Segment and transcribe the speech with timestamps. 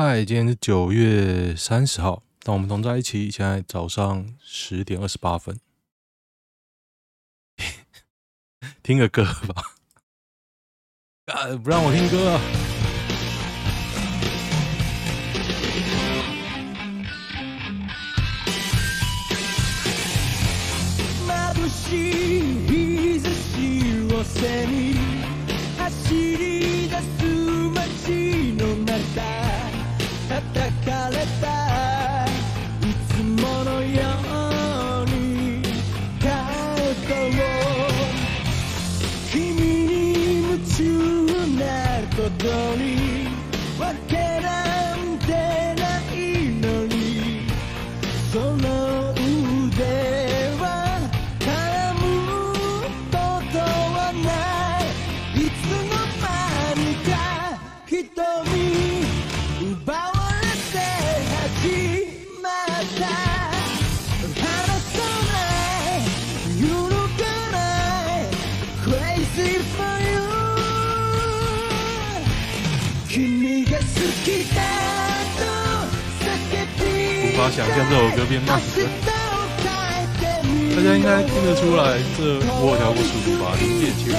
[0.00, 3.28] 嗨，今天是九月三十号，那我们同在一起。
[3.32, 5.58] 现在早上十点二十八分，
[8.84, 9.74] 听个歌吧。
[11.34, 12.67] 啊，不让我听歌！
[42.44, 42.97] 无
[77.38, 78.82] 法想象这首歌变慢歌，
[80.74, 83.54] 大家应该听得出来，这我有调过速度吧？
[83.60, 84.18] 零点七五倍。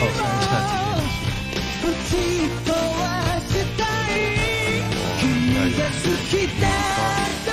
[0.00, 0.24] 好，看
[5.68, 6.64] 一下几点
[7.44, 7.52] 几。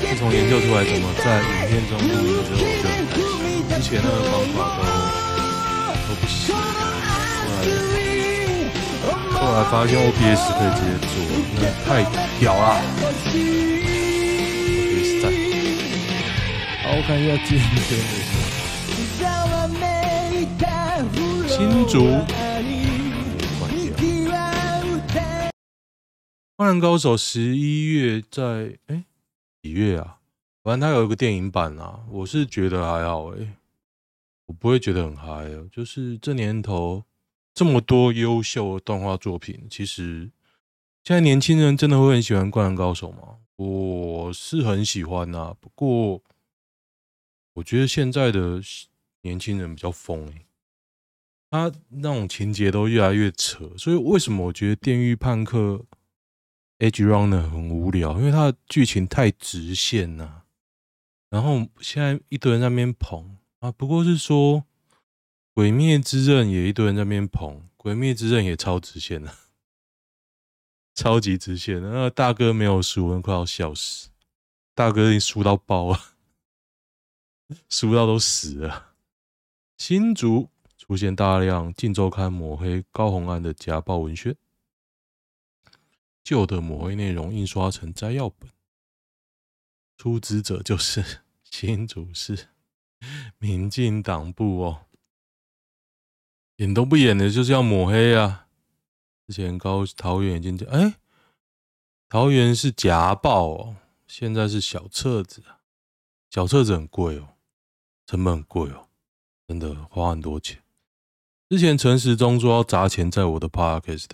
[0.00, 2.64] 自从研究出来怎么在影片中录音之后，就。
[3.76, 5.27] 之前那个方法都都
[9.40, 11.10] 后来发现 OBS 可以直接做，
[11.54, 11.86] 因为太
[12.40, 12.62] 屌了。
[13.84, 15.24] OBS 赞。
[16.82, 17.92] 好，我看一下今天的
[21.48, 21.92] 新竹。
[26.56, 29.04] 《灌篮高手》十一月在哎
[29.62, 30.16] 几月啊？
[30.64, 33.54] 反正它有一个电影版啊，我是觉得还好哎，
[34.46, 35.68] 我不会觉得很嗨哦。
[35.70, 37.04] 就是这年头
[37.58, 40.30] 这么多优秀的动画作品，其实
[41.02, 43.38] 现在年轻人真的会很喜欢《灌篮高手》吗？
[43.56, 46.22] 我是很喜欢呐，不过
[47.54, 48.62] 我觉得现在的
[49.22, 50.46] 年轻人比较疯哎，
[51.50, 55.84] 他那种情节都越来越扯，所以为什么我觉得《电狱判客》
[56.88, 60.44] Edge Runner 很无聊，因为它的剧情太直线呐、啊。
[61.30, 64.58] 然后现在一堆人在那边捧啊，不过是说
[65.58, 69.34] 《鬼灭之刃》也一堆人在那边捧，《鬼灭之刃》也超直线的，
[70.94, 71.90] 超级直线的。
[71.90, 74.10] 那大哥没有输，我快要笑死。
[74.72, 76.00] 大哥已经输到爆了，
[77.68, 78.94] 输到都死了。
[79.76, 84.36] 新竹出现大量《镜周刊》抹黑高虹安的家暴文宣。
[86.22, 88.48] 旧的抹黑内容印刷成摘要本，
[89.96, 92.50] 出资者就是 新竹市
[93.38, 94.84] 民进党部哦，
[96.58, 98.46] 演都不演的，就是要抹黑啊！
[99.26, 100.94] 之前高桃园已经讲，哎，
[102.08, 103.76] 桃园是夹报哦，
[104.06, 105.42] 现在是小册子，
[106.30, 107.30] 小册子很贵哦，
[108.06, 108.86] 成本很贵哦，
[109.48, 110.62] 真的花很多钱。
[111.48, 114.10] 之前陈时中说要砸钱在我的 Podcast。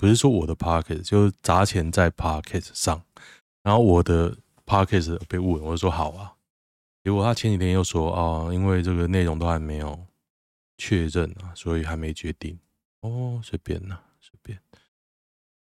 [0.00, 3.02] 不是说我的 podcast 就是砸钱在 podcast 上，
[3.64, 6.36] 然后我的 podcast 被问，我就说好啊。
[7.02, 10.06] 结果他前几天又说啊，因为这个内容都还没有
[10.78, 12.58] 确认啊，所以还没决定。
[13.00, 14.58] 哦，随便呐，随便。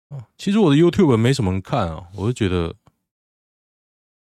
[0.09, 2.75] 哦，其实我的 YouTube 没什么人看啊，我就觉得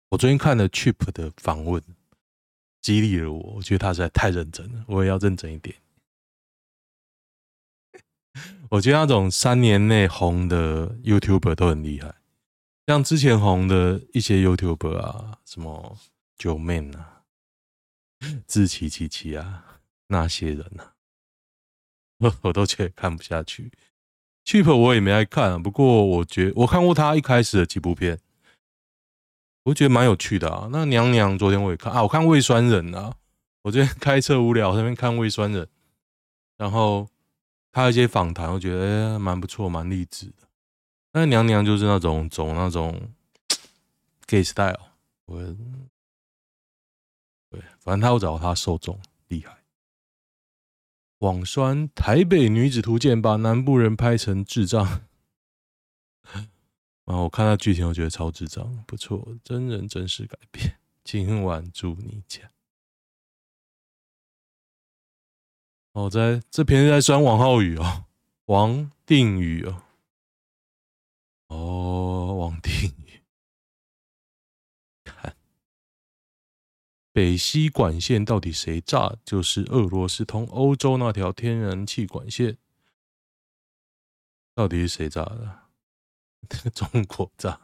[0.10, 1.84] 我最近看了 Chip 的访问，
[2.82, 3.56] 激励了我。
[3.56, 5.76] 我觉得他实在太认真了，我也要认真一点。
[8.70, 12.16] 我觉得那种三年内红的 YouTuber 都很厉害，
[12.86, 15.98] 像之前红的一些 YouTuber 啊，什么
[16.38, 17.24] 九妹啊、
[18.48, 19.77] 志祺七七啊，
[20.08, 20.94] 那些人啊，
[22.18, 23.72] 我 我都觉得看不下去。
[24.46, 28.20] Cheap 我也没爱看，不过我觉我看过他一开始的几部片，
[29.64, 30.70] 我觉得蛮有趣的啊。
[30.72, 33.16] 那娘娘昨天我也看啊，我看胃酸人啊，
[33.64, 35.68] 我昨天开车无聊在那边看胃酸人，
[36.58, 37.10] 然后。
[37.70, 40.48] 他一些访谈，我觉得哎，蛮不错，蛮励志的。
[41.12, 43.00] 那娘娘就是那种走那种
[44.26, 44.80] gay style，
[45.26, 45.40] 我
[47.52, 49.56] 对，反正他有找他受众厉害。
[51.20, 54.86] 网酸台北女子图鉴把南部人拍成智障，
[57.06, 60.78] 啊我看到剧情，我觉得超智障，不错，真人真事改编。
[61.04, 62.52] 今晚住你家。
[65.94, 68.06] 哦，在这篇是在酸王浩宇哦，
[68.46, 69.82] 王定宇哦，
[71.48, 72.74] 哦，王定
[73.06, 73.07] 宇，
[77.18, 79.18] 北溪管线到底谁炸？
[79.26, 82.60] 就是俄罗斯通欧洲那条天然气管线，
[84.54, 85.62] 到底是谁炸的？
[86.70, 87.60] 中国炸，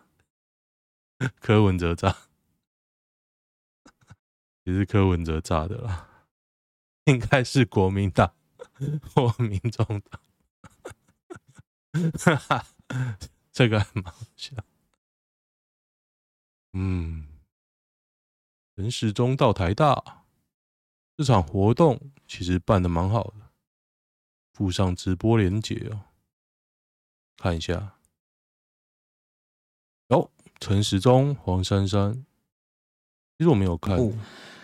[1.39, 2.17] 柯文哲炸，
[4.63, 6.25] 也是柯文哲炸的啦，
[7.03, 8.33] 应该是国民党
[9.13, 10.19] 或民众党。
[12.17, 12.65] 哈哈，
[13.51, 14.55] 这个还蛮好笑。
[16.71, 17.27] 嗯，
[18.75, 20.23] 陈时中到台大
[21.15, 23.33] 这场活动其实办得蛮好的，
[24.53, 26.01] 附上直播连结哦，
[27.37, 27.95] 看一下。
[30.09, 30.29] 哦，
[30.59, 32.25] 陈时中、黄珊珊，
[33.37, 33.97] 其实我没有看。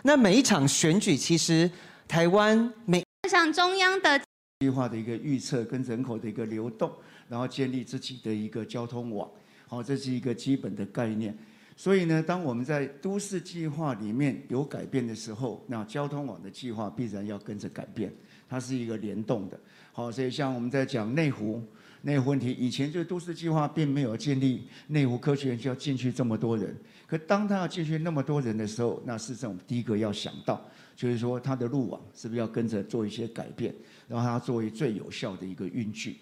[0.03, 1.69] 那每一场选举，其实
[2.07, 4.19] 台湾每像中央的
[4.59, 6.91] 计划的一个预测跟人口的一个流动。
[7.27, 9.29] 然后建立自己的一个交通网，
[9.67, 11.37] 好，这是一个基本的概念。
[11.79, 18.13] 所以呢，当我们在都市计划里面有改变的时候，那交通网的计划必然要跟着改变，
[18.49, 19.57] 它是一个联动的。
[19.93, 21.63] 好，所以像我们在讲内湖
[22.01, 26.75] 内湖问题，以前就都市计划并没有建立内湖科学园就要进去这么多人，
[27.07, 30.61] 可当他要进去那么多人的时候，那事实上我们第一个要想到，
[30.97, 33.73] 就是说它的路网是不是要跟着做一些改变，
[34.05, 36.17] 然后它作为最有效的一个运具。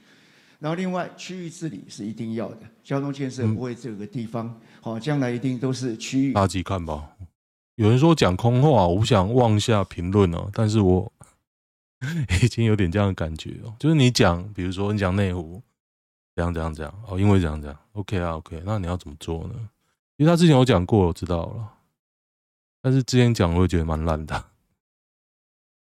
[0.59, 6.33] 然后，另外区域治理是一定要的，交通建设不会这个地方好，将来一定都是区域。
[6.33, 7.12] 大家看吧。
[7.75, 11.12] 有人说讲空话，我不想妄下评论哦，但是我
[12.42, 13.75] 已经有点这样的感觉哦。
[13.80, 15.62] 就是你讲，比如说你讲内湖，
[16.36, 19.53] 这样这样这样哦，因为这样这样，OK 啊 OK，那你要怎么做呢？
[20.15, 21.74] 因为他之前有讲过，我知道了，
[22.81, 24.45] 但是之前讲我会觉得蛮烂的。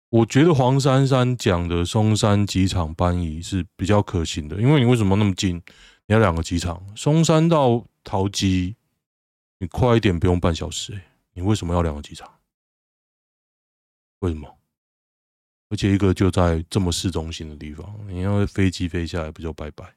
[0.09, 5.61] 我觉得黄珊珊讲的松山机场搬移是比较可行的，因为你为什么那么近？
[6.07, 8.75] 你要两个机场，松山到桃机，
[9.59, 10.99] 你快一点不用半小时，
[11.33, 12.27] 你为什么要两个机场？
[14.19, 14.57] 为什么？
[15.69, 19.93] 而且一个就在这么市中心的地方，你要飞机飞下来不就拜拜？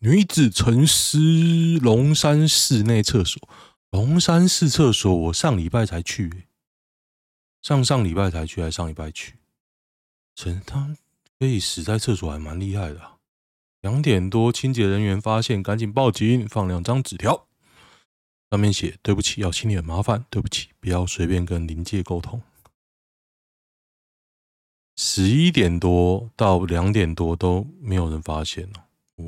[0.00, 3.40] 女子沉尸龙山寺内厕所，
[3.90, 6.45] 龙山寺厕所我上礼拜才去，
[7.66, 9.34] 上上礼拜才去，还上礼拜去，
[10.36, 10.96] 陈他
[11.36, 13.18] 可以死在厕所，还蛮厉害的啊。
[13.80, 17.48] 两点多，清洁人员发现，赶紧报警，放两张纸条，
[18.50, 22.40] 上面写：“对不起，要清理很麻烦，对不起，不要随便跟临界沟通。”
[24.94, 28.78] 十一点多到两点多都没有人发现哦。
[29.16, 29.24] 哦，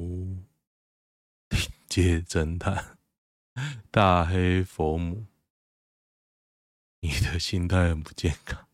[1.50, 2.96] 临界侦探，
[3.90, 5.26] 大黑佛母。
[7.00, 8.66] 你的心态很不健康，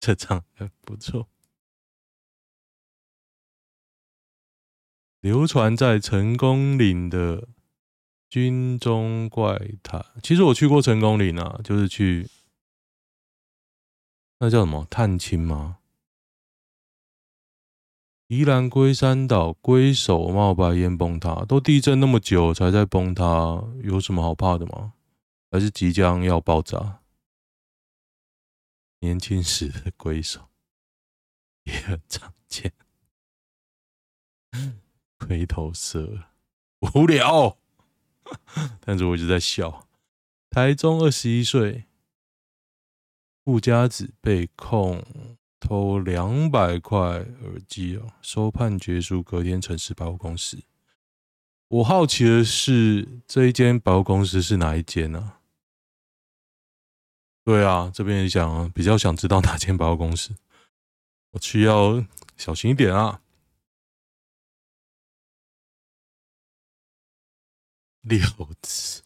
[0.00, 1.28] 这张很不错。
[5.20, 7.48] 流传在成功岭的
[8.28, 12.28] 军中怪谈，其实我去过成功岭啊，就是去
[14.38, 15.78] 那叫什么探亲吗？
[18.28, 24.94] 宜兰龟山岛龟首冒白烟崩塌，都地震那么久才在崩塌，有什么好怕的吗？
[25.48, 27.02] 还是即将要爆炸？
[28.98, 30.48] 年轻时的龟首
[31.62, 32.72] 也很常见，
[35.16, 36.24] 龟头蛇
[36.80, 37.56] 无聊，
[38.80, 39.86] 但是我一直在笑。
[40.50, 41.84] 台中二十一岁
[43.44, 45.04] 富家子被控。
[45.66, 50.62] 偷两百块耳机哦，收判决书，隔天城市百货公司。
[51.66, 55.18] 我好奇的是，这一间百货公司是哪一间呢？
[55.18, 55.40] 啊？
[57.42, 60.36] 对啊，这边也想，比较想知道哪间百货公司。
[61.32, 62.06] 我需要
[62.36, 63.20] 小心一点啊。
[68.02, 68.20] 六
[68.62, 69.02] 次。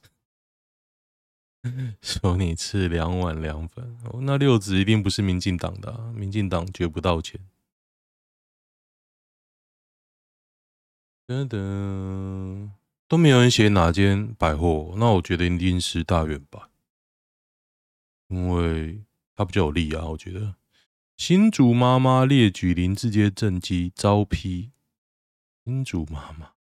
[2.00, 7.38] 说你吃两碗凉粉，那六子一定不是民进党的，民进党绝不道歉。
[11.26, 12.72] 等等，
[13.06, 16.70] 都没有人写哪间百货，那我觉得一定是大远吧，
[18.28, 19.04] 因为
[19.36, 20.06] 他比较有利啊。
[20.06, 20.56] 我觉得
[21.18, 24.72] 新竹妈妈列举林志杰政绩招批，
[25.64, 26.54] 新竹妈妈，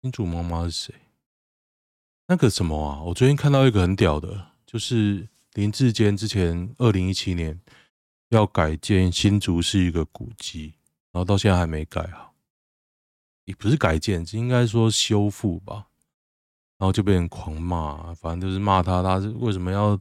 [0.00, 0.94] 新竹妈妈是谁？
[2.26, 7.60] 那个什么啊，我最近看到一个很屌的，就是林志坚之前二零一七年
[8.30, 10.74] 要改建新竹是一个古迹，
[11.10, 12.34] 然后到现在还没改好，
[13.44, 15.88] 也不是改建，应该说修复吧，
[16.78, 20.00] 然后就被人狂骂，反正就是骂他，他是为什么要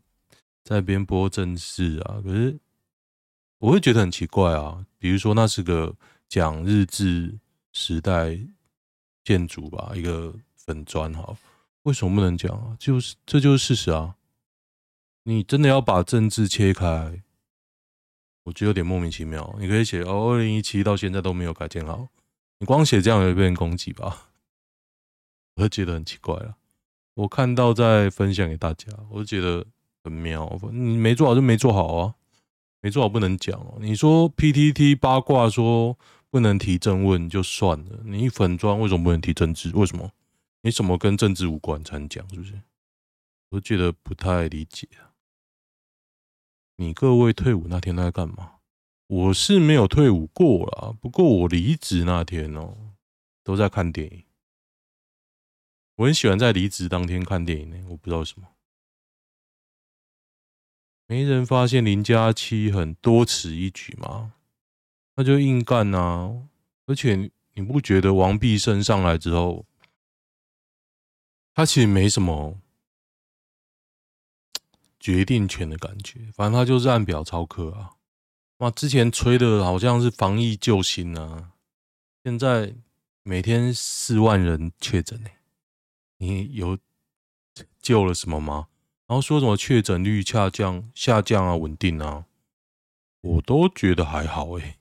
[0.64, 2.22] 在边播正事啊？
[2.24, 2.58] 可是
[3.58, 4.86] 我会觉得很奇怪啊。
[4.98, 5.94] 比如说，那是个
[6.30, 7.38] 讲日治
[7.74, 8.40] 时代
[9.24, 11.36] 建筑吧，一个粉砖哈，
[11.84, 12.76] 为什么不能讲啊？
[12.80, 14.16] 就是这就是事实啊。
[15.24, 17.22] 你真的要把政治切开，
[18.44, 19.56] 我觉得有点莫名其妙。
[19.60, 22.08] 你可以写哦，二零一七到现在都没有改建好，
[22.60, 24.30] 你光写这样也会被人攻击吧？
[25.58, 26.58] 我就觉得很奇怪了。
[27.14, 29.66] 我看到再分享给大家，我就觉得
[30.04, 30.60] 很妙。
[30.72, 32.16] 你没做好就没做好啊，
[32.82, 33.78] 没做好不能讲哦。
[33.80, 35.98] 你说 PTT 八卦说
[36.32, 39.72] 不能提政问就算了，你粉专为什么不能提政治？
[39.76, 40.12] 为什么？
[40.62, 42.28] 你什么跟政治无关才讲？
[42.30, 42.62] 是不是？
[43.50, 44.88] 我觉得不太理解。
[46.78, 48.60] 你各位退伍那天都在干嘛？
[49.08, 52.94] 我是没有退伍过啦，不过我离职那天哦，
[53.44, 54.24] 都在看电影。
[55.96, 58.48] 我很喜欢在离职当天看电影呢，我不知道什么。
[61.08, 64.34] 没人发现零加七很多此一举吗？
[65.16, 66.48] 那就硬干啊！
[66.86, 69.66] 而且你不觉得王必胜上来之后，
[71.54, 72.58] 他其实没什么。
[75.04, 77.96] 决定权的感觉，反正他就是按表操课啊。
[78.58, 81.54] 哇，之前吹的好像是防疫救星啊，
[82.24, 82.76] 现在
[83.24, 85.30] 每天四万人确诊呢，
[86.20, 86.78] 你有
[87.82, 88.68] 救了什么吗？
[89.08, 92.26] 然后说什么确诊率下降、下降啊、稳定啊，
[93.22, 94.78] 我都觉得还好诶。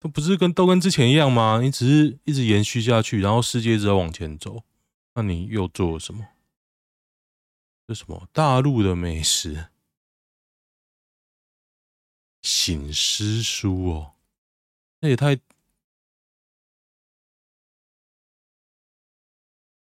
[0.00, 1.60] 都不是跟都跟之前一样吗？
[1.62, 4.62] 你只是一直延续下去，然后世界一直在往前走，
[5.18, 6.28] 那你又做了什么？
[7.88, 9.70] 这什么大陆的美食？
[12.40, 14.14] 醒狮书哦，
[15.00, 15.40] 那也太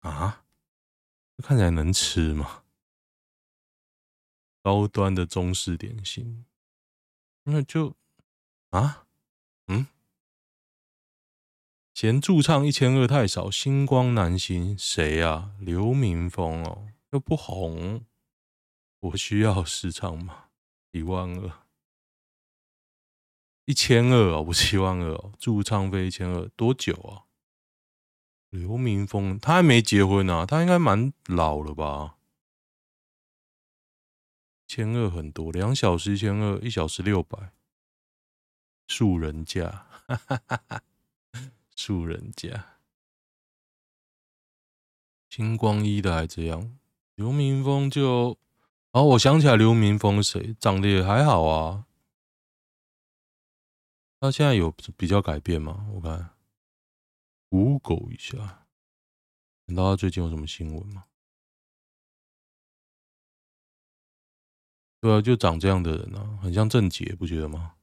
[0.01, 0.45] 啊！
[1.39, 2.65] 看起来能吃吗？
[4.61, 6.45] 高端的中式点心，
[7.45, 7.97] 那就
[8.69, 9.02] 啊，
[11.95, 15.53] 嫌驻唱一千二太少，星光男星谁、啊？
[15.61, 16.89] 刘明峰哦。
[17.11, 18.07] 又不红，
[19.01, 20.47] 我需要试唱吗？
[20.93, 21.53] 一万二，
[23.67, 27.29] 一千二哦，不是一万二哦，驻唱费一千二，多久啊？
[28.49, 32.17] 刘明峰他还没结婚啊，他应该蛮老了吧？
[34.67, 37.53] 千二很多，两小时一千二，一小时六百，
[38.89, 40.83] 素人价，哈哈哈哈，
[41.85, 42.77] 素人家，
[45.29, 46.79] 星光一的还这样。
[47.17, 48.39] 刘明峰就，
[48.93, 51.89] 哦，我想起来刘明峰谁，长得也还好啊。
[54.21, 55.89] 他现在有比较改变吗？
[55.95, 56.31] 我看
[57.49, 58.65] 五狗一下，
[59.65, 61.07] 难道他最近有什么新闻吗？
[65.01, 67.75] 对啊，就长这样的人啊，很像郑杰，不觉得吗？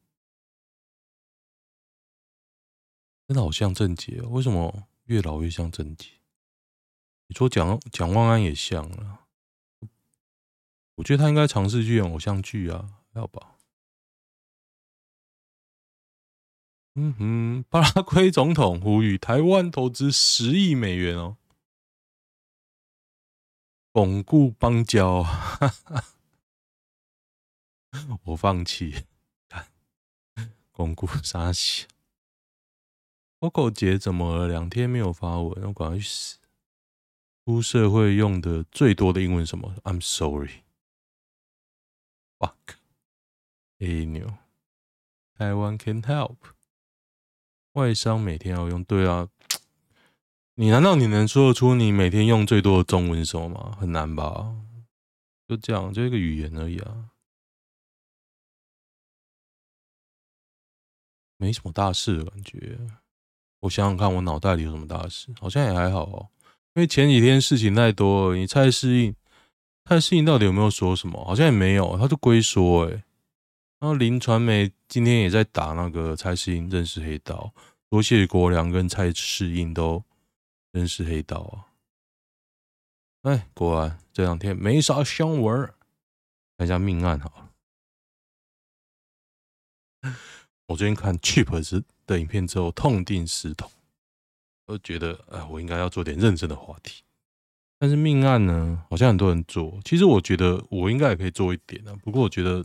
[3.30, 6.10] 真的好像郑捷，为什么越老越像郑捷？
[7.28, 9.28] 你说蒋蒋万安也像了，
[10.96, 13.56] 我觉得他应该尝试去演偶像剧啊，要吧？
[16.96, 21.38] 嗯哼，巴拉圭总统呼吁台湾投资十亿美元哦，
[23.92, 25.24] 巩固邦交。
[28.26, 29.06] 我放弃，
[30.72, 31.86] 巩固啥戏
[33.40, 34.48] ？Coco 姐怎么？
[34.48, 36.38] 两天没有发文，我赶快去死！
[37.46, 40.64] 出社会用的最多的英文什么？I'm sorry。
[42.38, 42.76] Fuck。
[43.80, 44.38] A 牛。
[45.34, 46.36] 台湾 can help。
[47.74, 49.30] 外商每天要用，对啊。
[50.56, 53.78] 你难道你能说得出你每天用最多的中文什么吗？
[53.80, 54.54] 很难吧？
[55.48, 57.12] 就这样，就一个语言而已啊。
[61.38, 62.99] 没什么大事的感觉。
[63.62, 65.28] 我想想看，我脑袋里有什么大事？
[65.40, 66.30] 好像也还好哦。
[66.76, 69.16] 因为前几天事情太多了，你蔡适应，
[69.86, 71.24] 蔡适应到底有没有说什么？
[71.26, 73.04] 好像也没有，他就龟缩哎。
[73.80, 77.54] 然后林传媒今天也在打那个蔡适应认识黑道，
[77.90, 80.04] 多谢国梁跟蔡适应都
[80.72, 81.66] 认识黑道啊。
[83.24, 85.74] 哎，果然这两天没啥新闻，
[86.58, 87.50] 看一下命案好了。
[90.68, 91.62] 我最近看 Cheap
[92.16, 93.70] 的影片之后，痛定思痛。
[94.66, 97.04] 我觉得，啊，我应该要做点认真的话题。
[97.78, 99.80] 但是命案呢，好像很多人做。
[99.84, 101.96] 其实我觉得我应该也可以做一点的。
[101.98, 102.64] 不过我觉得，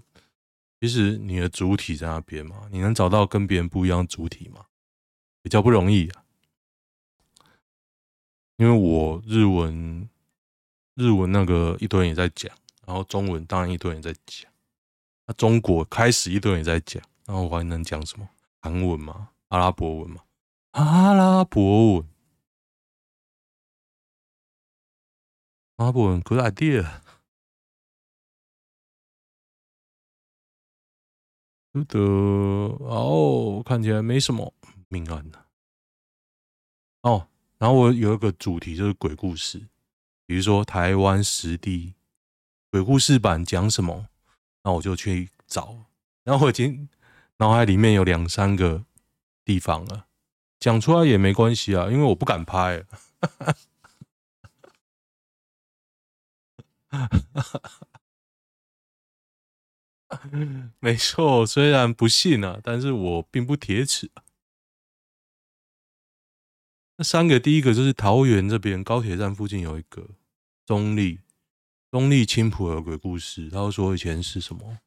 [0.81, 4.67] 其实你的主体在那边嘛，你能找到跟别人不一样的主体嘛，
[5.41, 6.25] 比较不容易啊。
[8.57, 10.09] 因为我日文，
[10.95, 12.55] 日文那个一堆人也在讲，
[12.87, 14.51] 然后中文当然一堆人在讲。
[15.27, 18.29] 那中国开始一堆人在讲，那我还能讲什么？
[18.61, 19.31] 韩文吗？
[19.49, 20.25] 阿拉伯文嘛？
[20.73, 22.09] 阿拉伯文，
[25.77, 27.01] 阿拉伯文，good idea。
[31.71, 34.55] 不得哦，看起来没什么
[34.89, 35.47] 命案的
[37.03, 37.29] 哦。
[37.59, 39.67] 然后我有一个主题就是鬼故事，
[40.27, 41.95] 比如说台湾实地
[42.71, 44.09] 鬼故事版讲什么，
[44.63, 45.85] 那我就去找。
[46.23, 46.89] 然后我已经
[47.39, 48.85] 脑海里面有两三个
[49.45, 50.07] 地方了，
[50.59, 52.85] 讲出来也没关系啊，因为我不敢拍。
[60.79, 64.11] 没错，虽然不信啊，但是我并不铁齿。
[66.97, 70.11] 那三个，第一个就是桃园这边高铁站附近有一个
[70.65, 71.19] 中立，
[71.91, 73.51] 中立青埔的鬼故事。
[73.51, 74.79] 他说以前是什么？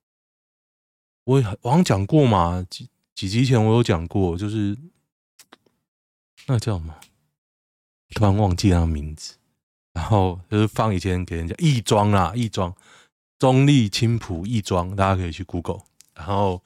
[1.25, 2.65] 我也我好像讲过嘛，
[3.17, 4.77] 几集前我有讲过，就是
[6.45, 6.95] 那叫什么？
[8.13, 9.37] 突然忘记那个名字。
[9.93, 12.71] 然后就是放以前给人家义庄啦，义庄。
[13.39, 15.81] 中立青浦义庄，大家可以去 Google。
[16.13, 16.63] 然后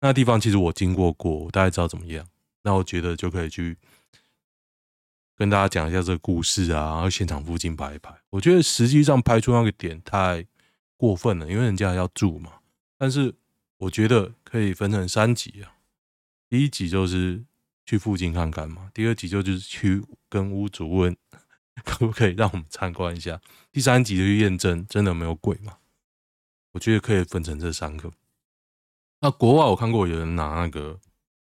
[0.00, 2.26] 那地方其实我经过过，我大概知道怎么样。
[2.62, 3.76] 那我觉得就可以去
[5.36, 8.10] 跟大家讲一下这个故事啊，然后现场附近拍一拍。
[8.30, 10.46] 我觉得实际上拍出那个点太
[10.96, 12.50] 过分了，因为人家要住嘛。
[12.96, 13.34] 但是
[13.76, 15.76] 我觉得可以分成三集啊。
[16.52, 17.42] 第一集就是
[17.86, 21.16] 去附近看看嘛，第二集就是去跟屋主问
[21.82, 23.40] 可不可以让我们参观一下，
[23.72, 25.78] 第三集就去验证真的没有鬼嘛。
[26.72, 28.12] 我觉得可以分成这三个。
[29.20, 31.00] 那国外我看过有人拿那个，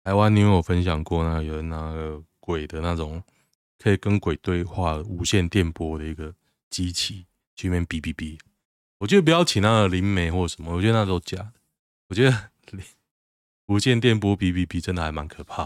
[0.04, 3.24] 台湾你有分享过，那有人拿个鬼的那种，
[3.78, 6.34] 可以跟鬼对话无线电波的一个
[6.68, 7.24] 机器，
[7.56, 8.38] 去那边哔哔哔。
[8.98, 11.54] 我觉得不要请那个灵媒或者什么，我觉得那都假的。
[12.08, 12.50] 我觉得
[13.70, 15.64] 无线电波哔哔哔真的还蛮可怕。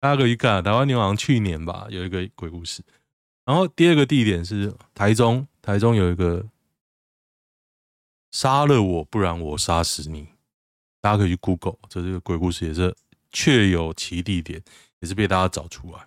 [0.00, 2.82] 大家可以看，台湾你好像去年吧有一个鬼故事。
[3.44, 6.46] 然后第二个地点是台中，台中有一个。
[8.32, 10.28] 杀了我，不然我杀死你。
[11.00, 12.94] 大家可以去 Google，这是个鬼故事，也是
[13.30, 14.62] 确有其地点，
[15.00, 16.06] 也是被大家找出来。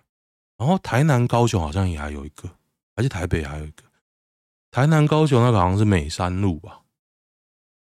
[0.56, 2.48] 然后台南、高雄好像也还有一个，
[2.94, 3.82] 还是台北还有一个。
[4.70, 6.82] 台南、高雄那个好像是美山路吧，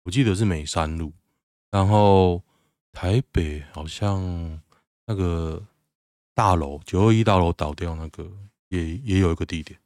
[0.05, 1.13] 我记得是美山路。
[1.71, 2.43] 然后
[2.97, 4.59] 台北好像
[5.05, 5.63] 那个
[6.33, 8.27] 大楼九二一大楼倒掉那个，
[8.69, 9.79] 也也有一个地点，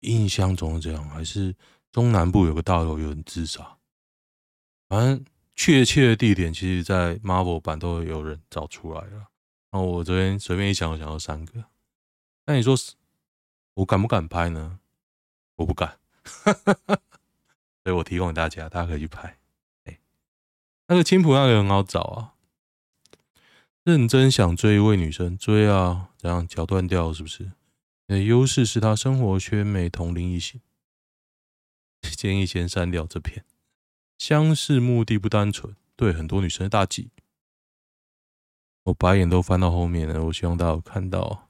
[0.00, 1.54] 印象中是这样，还是？
[1.92, 3.78] 中南部有个大楼有人自杀，
[4.88, 9.28] 反正确切的地点，其实在 Marvel 版都有人找出来了。
[9.70, 11.64] 然后我这边随便一想，我想到三个。
[12.44, 12.76] 那你说
[13.74, 14.80] 我敢不敢拍呢？
[15.54, 15.96] 我不敢，
[17.84, 19.38] 所以我提供给大家，大家可以去拍。
[20.88, 22.34] 那个青浦那个很好找啊。
[23.84, 27.52] 认真想追一位女生，追啊，这样脚断掉是不是？
[28.08, 30.60] 呃，优势是他生活圈没同龄异性。
[32.02, 33.44] 建议先删掉这篇，
[34.16, 37.10] 相识目的不单纯，对很多女生的大忌。
[38.84, 41.48] 我白眼都翻到后面了，我希望大家有看到。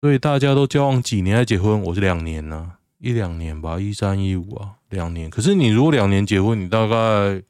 [0.00, 1.80] 所以大家都交往几年才结婚？
[1.82, 5.28] 我是两年呢、啊，一两年吧，一三一五啊，两年。
[5.28, 7.42] 可是你如果两年结婚，你大概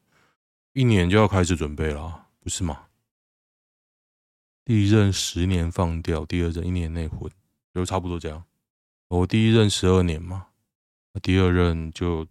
[0.73, 2.87] 一年就要开始准备了，不是吗？
[4.65, 7.31] 第一任十年放掉，第二任一年内婚，
[7.73, 8.45] 就差不多这样。
[9.09, 10.49] 我第一任十二年嘛。
[11.23, 12.27] 第二任就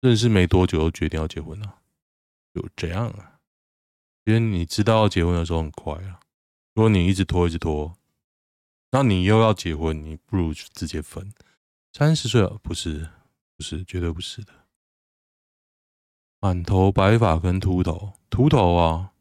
[0.00, 1.78] 认识没多久就决定要结婚了，
[2.54, 3.40] 就这样啊。
[4.24, 6.20] 因为你知道要结婚的时候很快啊，
[6.74, 7.92] 如果你一直拖一直拖，
[8.92, 11.32] 那你又要结婚，你不如直接分。
[11.96, 13.08] 三十岁了，不是，
[13.56, 14.52] 不是，绝对不是的。
[16.40, 19.12] 满头白发跟秃头，秃头啊，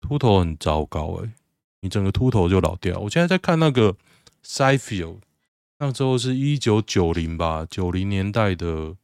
[0.00, 1.34] 秃头很糟糕哎，
[1.80, 2.98] 你整个秃头就老掉。
[3.00, 3.94] 我现在在看那个
[4.42, 5.20] Seinfeld
[5.78, 8.96] 那时候是一九九零吧，九零年代的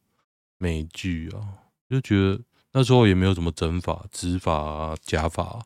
[0.57, 5.63] 美剧啊，就觉得那时候也没有什么整发、植发、假发，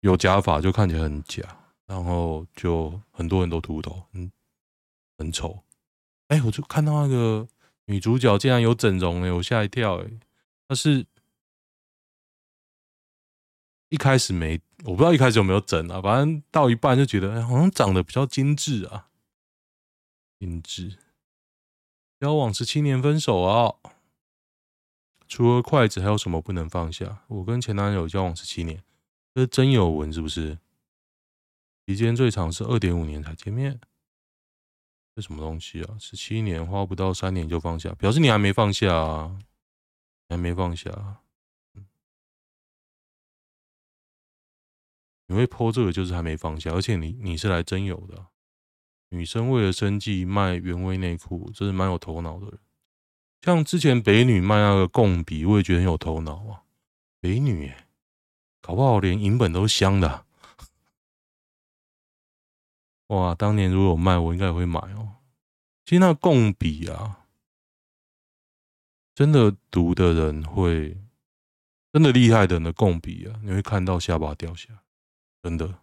[0.00, 1.42] 有假发就看起来很假，
[1.86, 4.30] 然后就很多人都秃头，嗯，
[5.16, 5.64] 很丑。
[6.30, 7.46] 哎，我就看到那个
[7.86, 10.10] 女主角竟然有整容哎，我吓一跳哎，
[10.68, 11.04] 她是
[13.88, 19.08] 一开始没，我不知道一开始有没有整啊，反正到一半就觉得哎，好像长得比较精致啊。
[20.38, 20.96] 精致，
[22.20, 23.74] 交往十七年分手啊！
[25.28, 27.24] 除了筷子，还有什么不能放下？
[27.26, 28.82] 我跟前男友交往十七年，
[29.34, 30.58] 这是真有文是不是？
[31.86, 33.80] 期间最长是二点五年才见面，
[35.20, 35.96] 什么东西啊？
[35.98, 39.38] 十七年花不到三年就放下，表示你还没放下啊！
[40.28, 41.18] 还没放下。
[45.26, 48.26] 你会泼这个，就是还没放下，而且你你是来征友的，
[49.10, 52.58] 女生为了生计卖原味内裤，这是蛮有头脑的人。
[53.42, 56.62] 像之前北女卖那个贡笔，我也觉得很有头脑啊。
[57.20, 57.72] 北女，
[58.60, 60.26] 搞不好连银本都是香的。
[63.10, 65.16] 哇，当年如果有卖，我应该也会买哦。
[65.84, 67.26] 其实那共笔啊，
[69.16, 70.96] 真的读的人会，
[71.92, 74.68] 真的厉害的人的共笔啊，你会看到下巴掉下。
[75.42, 75.80] 真的，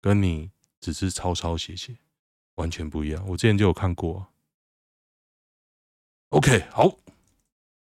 [0.00, 1.96] 跟你只是抄抄写写
[2.54, 3.26] 完全不一样。
[3.26, 4.28] 我之前就有看过。
[6.28, 6.96] OK，好，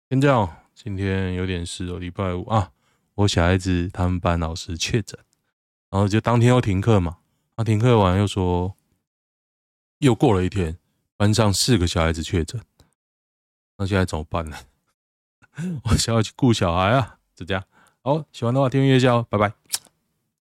[0.08, 0.56] 先这样。
[0.74, 2.72] 今天有点事哦，礼拜五啊，
[3.12, 5.20] 我小孩子他们班老师确诊，
[5.90, 7.18] 然后就当天要停课嘛。
[7.60, 8.74] 啊，停课完又说，
[9.98, 10.78] 又过了一天，
[11.18, 12.58] 班上四个小孩子确诊，
[13.76, 14.56] 那现在怎么办呢？
[15.84, 17.62] 我想要去顾小孩啊，就这样。
[18.00, 19.52] 好，喜欢的话订阅一下哦，拜拜。